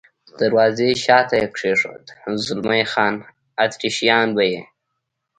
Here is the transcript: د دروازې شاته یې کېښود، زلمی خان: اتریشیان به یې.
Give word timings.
د 0.27 0.29
دروازې 0.39 0.89
شاته 1.03 1.35
یې 1.41 1.47
کېښود، 1.57 2.05
زلمی 2.45 2.83
خان: 2.91 3.15
اتریشیان 3.65 4.27
به 4.35 4.43
یې. 4.51 4.61